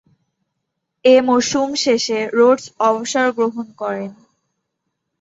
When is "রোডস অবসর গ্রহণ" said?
2.33-3.67